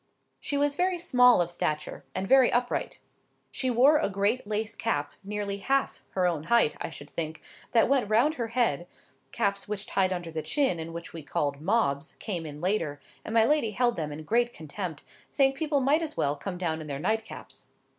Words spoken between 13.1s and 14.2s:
and my lady held them